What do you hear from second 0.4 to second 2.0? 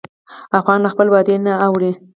افغان له خپل وعدې نه اوړي.